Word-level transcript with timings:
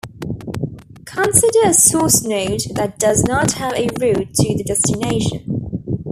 Consider 1.05 1.67
a 1.67 1.73
source 1.75 2.23
node 2.23 2.61
that 2.73 2.95
does 2.97 3.23
not 3.25 3.51
have 3.51 3.73
a 3.73 3.87
route 3.99 4.33
to 4.33 4.57
the 4.57 4.63
destination. 4.65 5.91